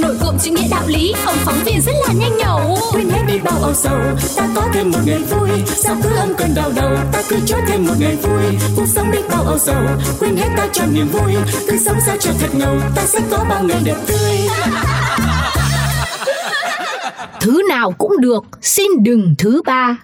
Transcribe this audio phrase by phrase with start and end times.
[0.00, 2.78] nổi cộm chữ nghĩa đạo lý ông phóng viên rất là nhanh nhẩu.
[2.92, 3.98] Quên hết đi bao âu sầu
[4.36, 5.50] ta có thêm một ngày vui.
[5.66, 8.58] Sao cứ âm cơn đau đầu ta cứ cho thêm một ngày vui.
[8.76, 9.82] Cuộc sống đi bao âu sầu
[10.20, 11.34] quên hết ta cho niềm vui.
[11.68, 14.38] Cứ sống sao cho thật ngầu ta sẽ có bao ngày đẹp tươi.
[17.40, 19.96] Thứ nào cũng được, xin đừng thứ ba.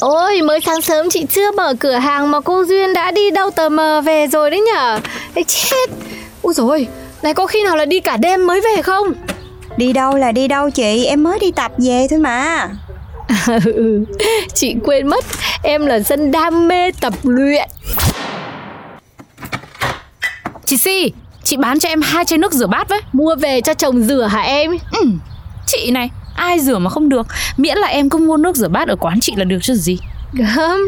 [0.00, 3.50] Ôi, mới sáng sớm chị chưa mở cửa hàng mà cô Duyên đã đi đâu
[3.50, 5.00] tờ mờ về rồi đấy nhở
[5.34, 5.90] Ê, chết.
[6.42, 6.86] Úi rồi
[7.22, 9.06] này có khi nào là đi cả đêm mới về không?
[9.76, 12.68] Đi đâu là đi đâu chị, em mới đi tập về thôi mà.
[13.64, 14.04] Ừ,
[14.54, 15.24] chị quên mất
[15.62, 17.68] Em là dân đam mê tập luyện.
[20.66, 21.12] Chị Si,
[21.44, 23.00] chị bán cho em hai chai nước rửa bát với.
[23.12, 24.70] Mua về cho chồng rửa hả em?
[24.92, 25.06] ừ,
[25.66, 27.26] Chị này, ai rửa mà không được?
[27.56, 29.98] Miễn là em cứ mua nước rửa bát ở quán chị là được chứ gì.
[30.32, 30.80] Gớm,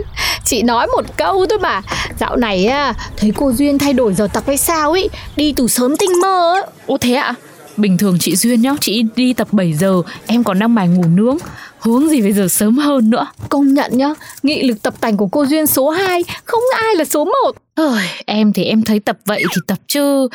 [0.45, 1.83] chị nói một câu thôi mà
[2.21, 5.69] Dạo này á, thấy cô Duyên thay đổi giờ tập hay sao ấy Đi từ
[5.69, 6.63] sớm tinh mơ ấy.
[6.87, 7.35] Ô thế ạ?
[7.77, 11.05] Bình thường chị Duyên nhá, chị đi tập 7 giờ Em còn đang mải ngủ
[11.15, 11.37] nướng
[11.83, 13.27] Hướng gì bây giờ sớm hơn nữa.
[13.49, 17.05] Công nhận nhá, nghị lực tập tành của cô Duyên số 2 Không ai là
[17.05, 17.33] số 1
[17.75, 20.29] Ơi, em thì em thấy tập vậy thì tập chứ.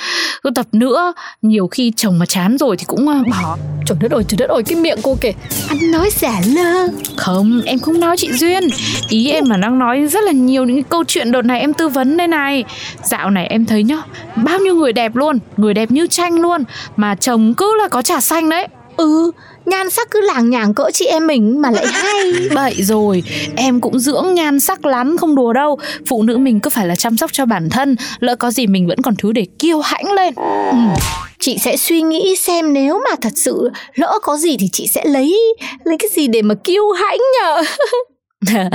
[0.44, 3.58] Cứ tập nữa Nhiều khi chồng mà chán rồi thì cũng à, bỏ.
[3.86, 5.32] Trời đất ơi, trời đất ơi, cái miệng cô kìa.
[5.70, 6.88] Ăn nói giả lơ.
[7.18, 8.64] Không, em không nói chị Duyên.
[9.10, 11.74] Ý em là đang nói rất là nhiều những cái câu chuyện đợt này em
[11.74, 12.64] tư vấn đây này.
[13.04, 14.02] Dạo này em thấy nhá
[14.36, 16.64] Bao nhiêu người đẹp luôn Người đẹp như tranh luôn.
[16.96, 18.68] Mà chồng cứ là có trà xanh đấy.
[18.98, 19.32] Ừ,
[19.68, 22.32] nhan sắc cứ làng nhàng cỡ chị em mình mà lại hay.
[22.56, 23.24] Bậy rồi,
[23.56, 25.80] em cũng dưỡng nhan sắc lắm không đùa đâu.
[26.06, 28.88] Phụ nữ mình cứ phải là chăm sóc cho bản thân Lỡ có gì mình
[28.88, 30.34] vẫn còn thứ để kiêu hãnh lên.
[30.72, 30.78] Ừ.
[31.40, 35.06] Chị sẽ suy nghĩ xem nếu mà thật sự lỡ có gì thì chị sẽ
[35.06, 37.62] lấy lấy cái gì để mà kiêu hãnh nhờ.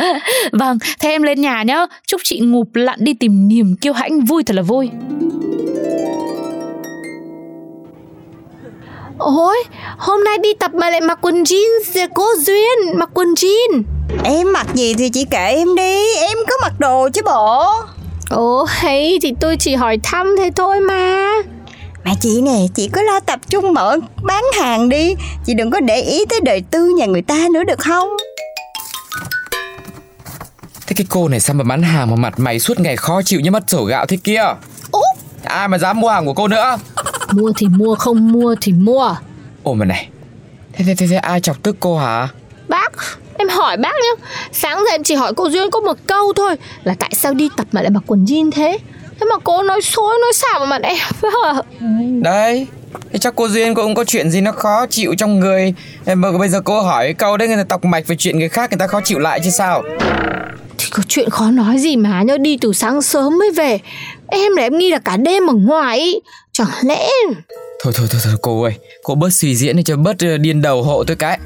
[0.52, 1.86] Vâng, thế em lên nhà nhá.
[2.06, 4.90] Chúc chị ngụp lặn đi tìm niềm kiêu hãnh vui thật là vui
[9.18, 9.56] Ôi,
[9.98, 13.82] hôm nay đi tập mà lại mặc quần jeans cô Duyên, mặc quần jean.
[14.24, 17.66] Em mặc gì thì chị kệ em đi, em có mặc đồ chứ bộ.
[18.30, 21.28] Ồ hay thì tôi chỉ hỏi thăm thế thôi mà.
[22.04, 25.14] Mà chị nè, chị cứ lo tập trung mở bán hàng đi.
[25.46, 28.08] Chị đừng có để ý tới đời tư nhà người ta nữa được không?
[30.86, 33.40] Thế cái cô này sao mà bán hàng mà mặt mày suốt ngày khó chịu
[33.40, 34.42] như mất sổ gạo thế kia?
[34.92, 35.02] Úp
[35.44, 36.78] Ai mà dám mua hàng của cô nữa
[37.34, 39.16] Mua thì mua, không mua thì mua.
[39.62, 40.08] Ồ mà này.
[40.72, 42.28] Thế thế thế, thế ai chọc tức cô hả?
[42.68, 42.92] Bác,
[43.38, 44.26] em hỏi bác nhá.
[44.52, 46.56] Sáng giờ em chỉ hỏi cô Duyên có một câu thôi.
[46.84, 48.78] Là tại sao đi tập mà lại mặc quần jean thế?
[49.20, 50.98] Thế mà cô nói xối nói xả vào mặt em.
[52.22, 52.66] Đấy
[53.12, 55.74] Thế chắc cô Duyên cũng có chuyện gì nó khó chịu trong người.
[56.14, 58.70] Mà bây giờ cô hỏi câu đấy người ta tọc mạch về chuyện người khác
[58.70, 59.82] người ta khó chịu lại chứ sao?
[60.78, 63.78] Thì có chuyện khó nói gì mà nhớ đi từ sáng sớm mới về.
[64.26, 65.98] Em là em nghi là cả đêm ở ngoài.
[65.98, 66.20] ý.
[66.52, 67.08] Chẳng lẽ.
[67.82, 68.72] Thôi thôi thôi, thôi cô ơi.
[69.02, 71.38] Cô bớt suy diễn đi cho bớt ờ, điên đầu hộ tôi cái.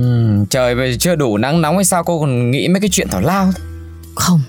[0.00, 3.08] Uhm, Trời giờ chưa đủ nắng nóng hay sao cô còn nghĩ mấy cái chuyện
[3.10, 3.50] thảo lao
[4.14, 4.40] Không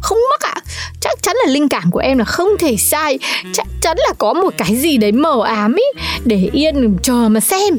[0.00, 0.54] không mắc ạ.
[0.54, 0.62] À.
[1.00, 3.18] Chắc chắn là linh cảm của em là không thể sai.
[3.52, 7.40] Chắc chắn là có một cái gì đấy mờ ám ý Để yên chờ mà
[7.40, 7.78] xem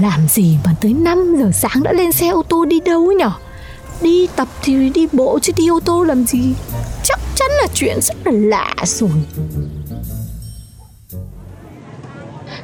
[0.00, 3.14] Làm gì mà tới 5 giờ sáng đã lên xe ô tô đi đâu ấy
[3.14, 3.30] nhở?
[4.00, 6.54] Đi tập thì đi bộ chứ đi ô tô làm gì?
[7.04, 9.10] Chắc chắn là chuyện rất là lạ rồi.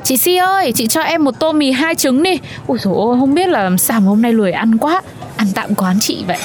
[0.05, 2.39] Chị Si ơi, chị cho em một tô mì hai trứng đi.
[2.67, 5.03] Ui dồi ôi, không biết là làm sao mà hôm nay lười ăn quá.
[5.37, 6.39] Ăn tạm quán chị vậy.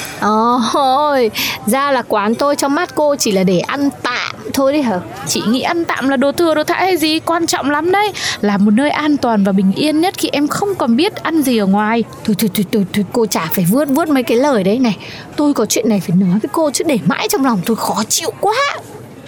[0.74, 1.32] Ôi,
[1.66, 4.19] ra là quán tôi trong mắt cô chỉ là để ăn tạm
[4.60, 5.00] thôi đấy hả?
[5.28, 8.12] Chị nghĩ ăn tạm là đồ thừa đồ thãi hay gì Quan trọng lắm đấy
[8.42, 11.42] Là một nơi an toàn và bình yên nhất khi em không còn biết ăn
[11.42, 14.38] gì ở ngoài Thôi thôi thôi, thôi, thôi cô chả phải vớt vớt mấy cái
[14.38, 14.98] lời đấy này
[15.36, 18.04] Tôi có chuyện này phải nói với cô chứ để mãi trong lòng tôi khó
[18.10, 18.56] chịu quá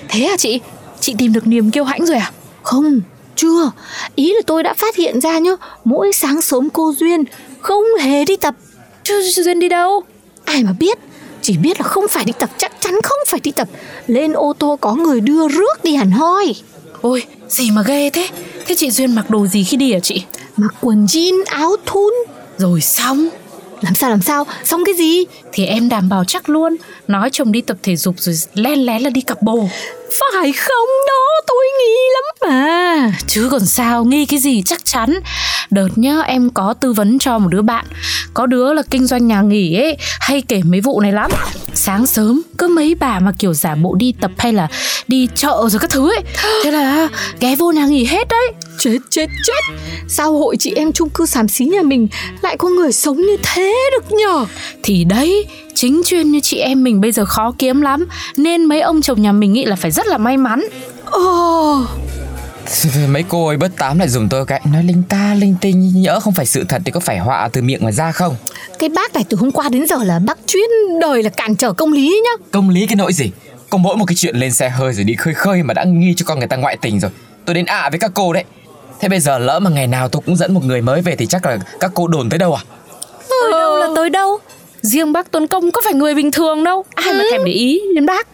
[0.09, 0.61] Thế à chị?
[0.99, 2.31] Chị tìm được niềm kiêu hãnh rồi à?
[2.63, 2.99] Không,
[3.35, 3.71] chưa
[4.15, 5.51] Ý là tôi đã phát hiện ra nhá
[5.83, 7.23] Mỗi sáng sớm cô Duyên
[7.61, 8.55] không hề đi tập
[9.03, 10.03] Chứ Duyên đi đâu?
[10.45, 10.97] Ai mà biết
[11.41, 13.67] chỉ biết là không phải đi tập Chắc chắn không phải đi tập.
[14.07, 16.55] Lên ô tô có người đưa rước đi hẳn hoi.
[17.01, 18.27] Ôi, gì mà ghê thế?
[18.65, 20.23] Thế chị Duyên mặc đồ gì khi đi hả chị?
[20.57, 22.13] Mặc quần jean, áo thun.
[22.57, 23.29] Rồi xong.
[23.81, 25.25] Làm sao làm sao, xong cái gì?
[25.53, 26.75] Thì em đảm bảo chắc luôn.
[27.07, 29.69] Nói chồng đi tập thể dục rồi len lén là đi cặp bồ
[30.19, 30.87] phải không?
[31.07, 33.11] Đó, tôi nghi lắm mà.
[33.27, 35.19] Chứ còn sao, nghi cái gì chắc chắn.
[35.69, 37.85] Đợt nhá em có tư vấn cho một đứa bạn.
[38.33, 41.31] Có đứa là kinh doanh nhà nghỉ ấy Hay kể mấy vụ này lắm.
[41.73, 44.67] Sáng sớm cứ mấy bà mà kiểu giả bộ đi tập hay là
[45.11, 46.23] đi chợ rồi các thứ ấy.
[46.63, 47.09] Thế là
[47.39, 48.51] ghé vô nhà nghỉ hết đấy.
[48.79, 49.75] Chết chết chết.
[50.07, 52.07] Sao hội chị em chung cư xàm xí nhà mình
[52.41, 54.45] Lại có người sống như thế được nhở
[54.83, 58.07] Thì đấy, chính chuyên như chị em mình bây giờ khó kiếm lắm.
[58.37, 60.65] Nên mấy ông chồng nhà mình nghĩ là phải rất là may mắn.
[61.05, 61.81] Ồ.
[63.09, 66.19] Mấy cô ấy bớt tám lại dùng tôi cái Nói linh ta linh tinh Nhỡ
[66.19, 68.35] không phải sự thật thì có phải họa từ miệng mà ra không?
[68.79, 70.69] Cái bác này từ hôm qua đến giờ là bác chuyên
[71.01, 72.45] đời là cản trở công lý nhá.
[72.51, 73.31] Công lý cái nỗi gì
[73.71, 76.13] Có mỗi một cái chuyện lên xe hơi rồi đi khơi khơi Mà đã nghi
[76.17, 77.11] cho con người ta ngoại tình rồi.
[77.45, 78.43] Tôi đến ạ với các cô đấy.
[78.99, 81.25] Thế bây giờ lỡ mà ngày nào tôi cũng dẫn một người mới về Thì
[81.25, 82.63] chắc là các cô đồn tới đâu à?
[83.29, 84.39] Tới đâu là tới đâu?
[84.81, 86.85] Riêng bác Tuấn Công có phải người bình thường đâu.
[86.95, 88.27] Ai mà thèm để ý đến bác?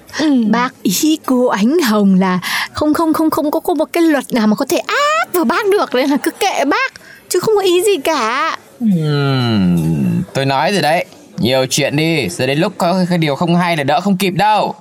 [0.49, 2.39] Bác ý cô Ánh Hồng là
[2.73, 5.43] không không không không có, có một cái luật nào mà có thể áp vào
[5.43, 6.93] bác được nên là cứ kệ bác
[7.29, 8.57] chứ không có ý gì cả.
[8.79, 11.05] Ừm, Tôi nói rồi đấy.
[11.37, 14.31] Nhiều chuyện đi Rồi đến lúc có cái điều không hay là đỡ không kịp
[14.31, 14.75] đâu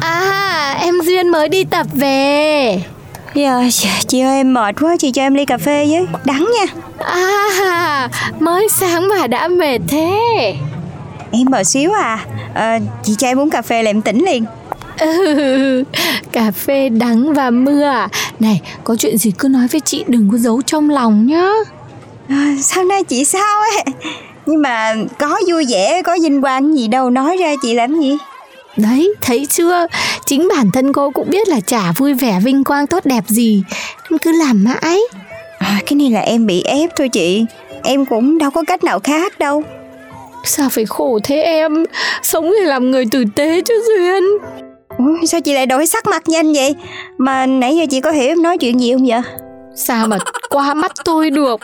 [0.00, 2.82] À em Duyên mới đi tập về.
[3.34, 3.62] Giờ
[4.06, 8.08] chị ơi em mệt quá Chị cho em ly cà phê với Đắng nha À
[8.40, 10.18] mới sáng mà đã mệt thế.
[11.32, 12.70] Em mệt xíu à Ờ,
[13.02, 14.44] Chị cho em uống cà phê là em tỉnh liền
[14.98, 15.84] Ừ,
[16.32, 18.08] cà phê đắng và mưa à?
[18.40, 21.48] Này, có chuyện gì cứ nói với chị đừng có giấu trong lòng nhá.
[22.28, 23.84] à, Sao nay chị sao ấy
[24.46, 28.16] Nhưng mà có vui vẻ Có vinh quang gì đâu Nói ra chị làm gì?
[28.76, 29.86] Đấy, thấy chưa?
[30.26, 33.62] Chính bản thân cô cũng biết là chả vui vẻ vinh quang tốt đẹp gì.
[34.22, 35.00] Cứ làm mãi.
[35.58, 37.44] À, Cái này là em bị ép thôi chị.
[37.82, 39.62] Em cũng đâu có cách nào khác đâu.
[40.44, 41.84] Sao phải khổ thế em?
[42.22, 44.22] Sống thì làm người tử tế chứ Duyên.
[44.98, 46.74] Ủa, Sao chị lại đổi sắc mặt nhanh vậy?
[47.18, 49.20] Mà nãy giờ chị có hiểu em nói chuyện gì không vậy?
[49.76, 50.18] Sao mà
[50.50, 51.60] qua mắt tôi được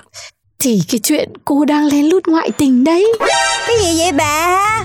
[0.62, 3.12] Thì cái chuyện cô đang lén lút ngoại tình đấy.
[3.66, 4.84] Cái gì vậy bà?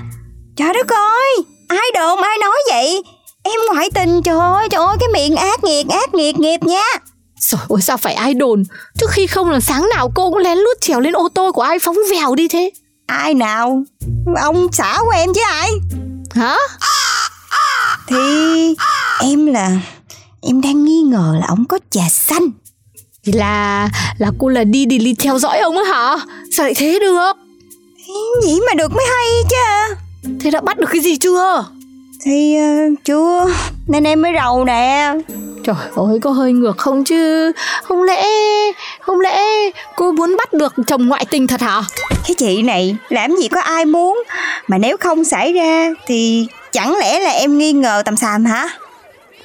[0.56, 1.36] Trời đất ơi
[1.68, 3.04] Ai đồn ai nói vậy?
[3.44, 6.84] Em ngoại tình trời ơi trời ơi Cái miệng ác nghiệt ác nghiệt nghiệp nha.
[7.40, 8.64] Rồi ôi sao phải ai đồn?
[9.00, 11.62] Trước khi không là sáng nào cô cũng lén lút trèo lên ô tô của
[11.62, 12.72] ai phóng vèo đi thế?
[13.06, 13.84] Ai nào?
[14.42, 15.70] Ông xã của em chứ ai?
[16.36, 16.58] Hả?
[18.08, 18.18] Thì
[19.20, 19.70] em là
[20.42, 22.50] Em đang nghi ngờ là ông có trà xanh
[23.26, 26.18] là là cô là đi đi đi theo dõi ông á hả?
[26.58, 27.34] Sao lại thế được?
[28.44, 29.96] Vậy mà được mới hay chứ.
[30.40, 31.66] Thế đã bắt được cái gì chưa?
[32.26, 33.54] Thì uh, chưa.
[33.88, 35.14] Nên em mới rầu nè.
[35.64, 37.52] Trời ơi có hơi ngược không chứ?
[37.84, 38.24] Không lẽ
[39.02, 39.40] Không lẽ
[39.96, 41.82] cô muốn bắt được chồng ngoại tình thật hả?
[42.10, 44.24] Cái chị này làm gì có ai muốn.
[44.68, 48.70] Mà nếu không xảy ra Thì chẳng lẽ là em nghi ngờ tầm xàm hả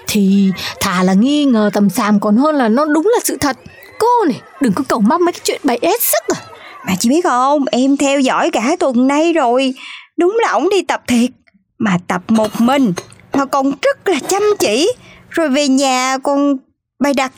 [0.08, 0.50] Thì
[0.80, 3.56] thà là nghi ngờ tầm xàm còn hơn là nó đúng là sự thật.
[3.98, 6.40] Cô này đừng có cầu mong mấy cái chuyện bày ép sức à.
[6.86, 9.74] Mà chị biết không Em theo dõi cả tuần nay rồi.
[10.16, 11.30] Đúng là ổng đi tập thiệt
[11.78, 12.92] Mà tập một mình
[13.32, 14.92] Mà còn rất là chăm chỉ.
[15.30, 16.56] Rồi về nhà còn
[16.98, 17.32] bày đặt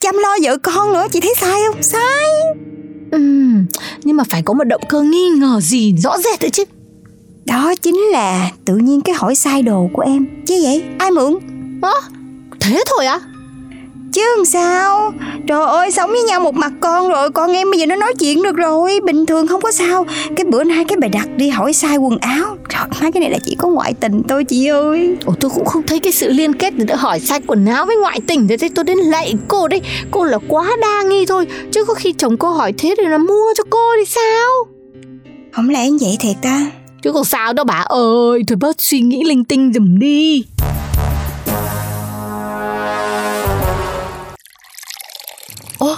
[0.00, 1.82] chăm lo vợ con nữa Chị thấy sai không?
[1.82, 2.26] Sai.
[3.10, 3.66] Ừm,
[4.04, 6.64] nhưng mà phải có một động cơ nghi ngờ gì rõ rệt đấy chứ.
[7.46, 10.26] Đó chính là tự nhiên cái hỏi sai đồ của em.
[10.46, 10.82] Chứ vậy?
[10.98, 11.38] Ai mượn?
[11.82, 12.15] Hả?
[12.66, 13.20] Thế thôi á?
[14.12, 15.12] Chứ làm sao?
[15.48, 18.14] Trời ơi sống với nhau một mặt con rồi Con em bây giờ nó nói
[18.18, 20.06] chuyện được rồi Bình thường không có sao.
[20.36, 22.56] Cái bữa nay cái bài đặt đi hỏi sai quần áo.
[22.68, 25.16] Trời mấy cái này là chỉ có ngoại tình thôi chị ơi.
[25.24, 27.96] Ồ tôi cũng không thấy cái sự liên kết để hỏi sai quần áo với
[27.96, 29.80] ngoại tình thế tôi đến lạy cô đấy.
[30.10, 33.18] Cô là quá đa nghi thôi Chứ có khi chồng cô hỏi thế thì là
[33.18, 34.50] mua cho cô thì sao?
[35.52, 36.66] Không lẽ như vậy thiệt ta?
[37.02, 40.44] Chứ còn sao đâu bà ơi Thôi bớt suy nghĩ linh tinh dùm đi
[45.78, 45.96] Ồ,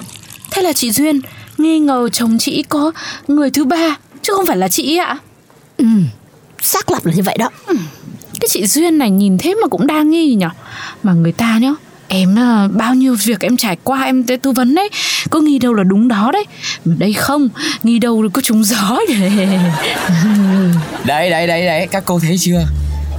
[0.50, 1.20] thế là chị Duyên
[1.58, 2.92] nghi ngờ chồng chị có
[3.28, 5.16] người thứ ba chứ không phải là chị ạ.
[5.76, 5.85] Ừ
[6.62, 7.50] Xác lập là như vậy đó.
[8.40, 10.49] Cái chị Duyên này nhìn thế mà cũng đa nghi nhở
[11.02, 11.73] Mà người ta nhá
[12.08, 14.88] Em à, bao nhiêu việc em trải qua em tới tư vấn đấy.
[15.30, 16.44] Có nghi đâu là đúng đó đấy.
[16.85, 17.49] Mà đây không
[17.82, 18.99] Nghi đâu là có trúng gió
[21.04, 22.66] Đấy đấy đấy đấy Các cô thấy chưa?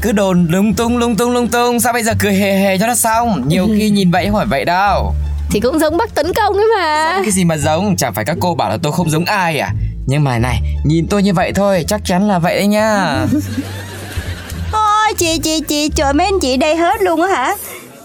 [0.02, 2.88] Cứ đồn lung tung lung tung lung tung Sao bây giờ cười hề hề cho
[2.88, 3.44] nó xong?
[3.48, 5.14] Nhiều khi nhìn vậy không phải vậy đâu
[5.52, 7.20] Thì cũng giống bác tấn công ấy mà.
[7.24, 7.96] Cái gì mà giống?
[7.98, 9.70] Chẳng phải các cô bảo là tôi không giống ai à.
[10.08, 13.16] Nhưng mà này Nhìn tôi như vậy thôi Chắc chắn là vậy đấy nha.
[14.72, 17.56] Thôi chị chị chị Trời mấy anh chị đây hết luôn á hả?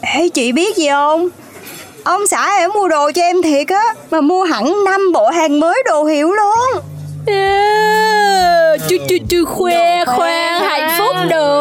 [0.01, 1.29] Ê chị biết gì không?
[2.05, 5.61] Ông xã em mua đồ cho em thiệt á Mà mua hẳn 5 bộ hàng
[5.61, 6.83] mới đồ hiệu luôn.
[8.89, 11.54] Chú chú chú khoe khoang hạnh phúc đồ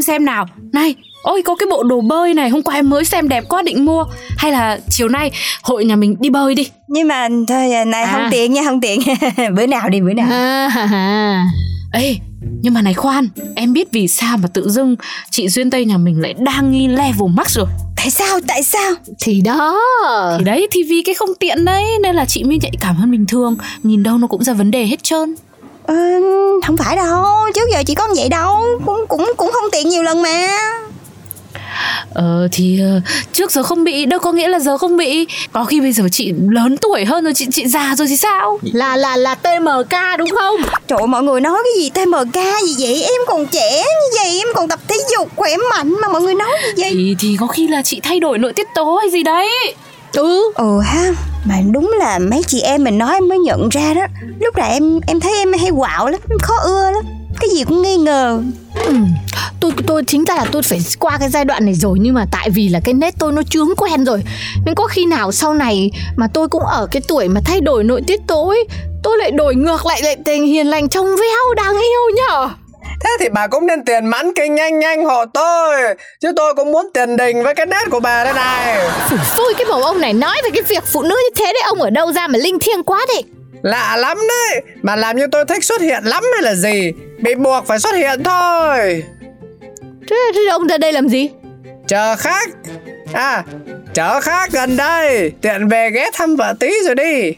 [0.00, 0.46] đi ra em xem nào.
[0.72, 3.62] Này ôi có cái bộ đồ bơi này hôm qua em mới xem đẹp quá
[3.62, 4.04] định mua.
[4.38, 5.30] Hay là chiều nay
[5.62, 6.68] hội nhà mình đi bơi đi.
[6.88, 8.28] Nhưng mà thôi à, này không À.
[8.30, 9.00] tiện nha không tiện.
[9.56, 10.26] Bữa nào đi bữa nào.
[10.26, 11.44] Ha
[11.92, 12.16] ê
[12.62, 14.96] nhưng mà này khoan em biết vì sao mà tự dưng
[15.30, 17.66] chị duyên tây nhà mình lại đang nghi level max rồi?
[17.96, 18.92] Tại sao tại sao?
[19.20, 19.78] Thì đó.
[20.38, 23.10] Thì đấy thì vì cái không tiện đấy nên là chị mới nhạy cảm hơn
[23.10, 23.56] bình thường.
[23.82, 25.34] Nhìn đâu nó cũng ra vấn đề hết trơn
[25.94, 25.96] ờ,
[26.66, 28.56] Không phải đâu Trước giờ chị có vậy đâu
[28.86, 30.48] Cũng cũng cũng không tiện nhiều lần mà.
[32.14, 33.00] Ờ thì ờ,
[33.32, 35.26] trước giờ không bị đâu có nghĩa là giờ không bị.
[35.52, 38.58] Có khi bây giờ chị lớn tuổi hơn rồi chị chị già rồi thì sao?
[38.62, 40.56] Là là là TMK đúng không?
[40.88, 43.02] Trời ơi, mọi người nói cái gì TMK gì vậy?
[43.02, 46.34] Em còn trẻ như vậy Em còn tập thể dục khỏe mạnh Mà mọi người
[46.34, 46.90] nói gì vậy?
[46.94, 49.48] Thì thì có khi là chị thay đổi nội tiết tố hay gì đấy
[50.12, 51.12] Ừ Ừ ha
[51.44, 54.06] Mà đúng là mấy chị em mình nói em mới nhận ra đó.
[54.40, 57.04] Lúc này em em thấy em hay quạo lắm Khó ưa lắm.
[57.40, 58.42] Cái gì cũng nghi ngờ.
[58.74, 58.94] Ừ.
[59.60, 62.26] Tôi tôi chính ra là tôi phải qua cái giai đoạn này rồi nhưng mà
[62.30, 64.22] tại vì là cái nét tôi nó chướng quen rồi.
[64.66, 67.84] Nên có khi nào sau này mà tôi cũng ở cái tuổi mà thay đổi
[67.84, 68.64] nội tiết tố ấy
[69.02, 72.39] tôi lại đổi ngược lại lại thành hiền lành trong veo đáng yêu nhở
[73.20, 75.80] thì bà cũng nên tiền mãn kinh nhanh nhanh hộ tôi.
[76.20, 78.90] Chứ tôi cũng muốn tiền đình với cái nét của bà đây này.
[79.10, 81.62] Phủi xui cái bầu ông này nói về cái việc phụ nữ như thế đấy
[81.66, 83.22] ông ở đâu ra mà linh thiêng quá đấy?
[83.62, 84.62] Lạ lắm đấy.
[84.82, 86.92] Mà làm như tôi thích xuất hiện lắm hay là gì?
[87.18, 89.02] Bị buộc phải xuất hiện thôi.
[90.10, 91.28] Thế, thế ông ra đây làm gì?
[91.88, 92.50] Chờ khách
[93.12, 93.42] À
[93.94, 95.32] Chở khác gần đây.
[95.40, 97.32] Tiện về ghé thăm vợ tí rồi đi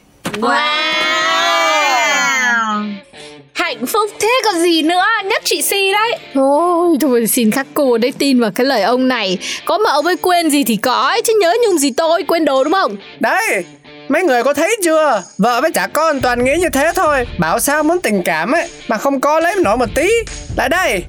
[3.73, 4.11] Hạnh phúc.
[4.21, 5.05] Thế còn gì nữa?
[5.25, 6.19] Nhất chị Si đấy.
[6.35, 9.38] Thôi, thôi xin các cô đấy tin vào cái lời ông này.
[9.64, 12.45] Có mà ông ấy quên gì thì có ấy, Chứ nhớ nhung gì tôi quên
[12.45, 12.97] đồ đúng không?
[13.21, 13.64] Đấy
[14.09, 15.23] Mấy người có thấy chưa?
[15.38, 17.26] Vợ với trả con toàn nghĩ như thế thôi.
[17.38, 20.09] Bảo sao muốn tình cảm ấy Mà không có lấy nổi một tí.
[20.57, 21.02] Lại đây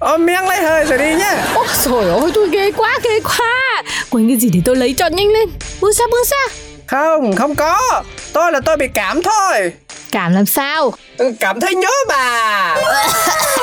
[0.00, 1.46] Ôm miếng lấy hơi rồi đi nhá.
[1.54, 3.82] Ôi trời ơi tôi ghê quá ghê quá.
[4.10, 5.48] Quên cái gì để tôi lấy cho nhanh lên.
[5.80, 6.54] Bước ra bước ra.
[6.86, 8.02] Không không có.
[8.32, 9.72] Tôi là tôi bị cảm thôi
[10.12, 10.92] Cảm làm sao?
[11.40, 12.76] Cảm thấy nhớ bà.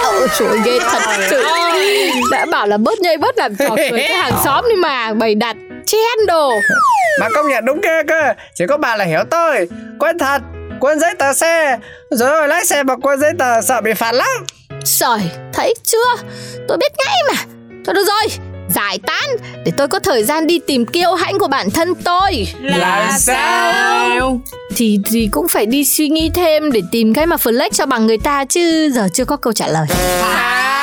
[0.04, 1.00] Ôi trời ơi, ghê thật.
[1.30, 1.44] Sự
[2.32, 5.14] Đã bảo là bớt nhây bớt làm trò cười cái hàng xóm đi mà.
[5.14, 6.52] Bày đặt chen đồ
[7.20, 8.34] Mà công nhận đúng ghê cơ.
[8.56, 9.68] Chỉ có bà là hiểu tôi.
[10.00, 10.42] Quên thật
[10.80, 11.78] Quên giấy tờ xe.
[12.12, 14.46] Rồi rồi lái xe mà quên giấy tờ sợ bị phạt lắm.
[15.00, 15.20] Trời
[15.54, 16.16] thấy chưa?
[16.68, 17.44] Tôi biết ngay mà.
[17.86, 19.30] Thôi được rồi Giải tán
[19.66, 22.48] Để tôi có thời gian đi tìm kiêu hãnh của bản thân tôi.
[22.62, 24.42] Là sao?
[24.76, 28.08] Thì thì cũng phải đi suy nghĩ thêm Để tìm cái mà flex cho bằng
[28.08, 28.90] người ta Chứ.
[28.94, 29.88] Giờ chưa có câu trả lời.
[30.22, 30.77] À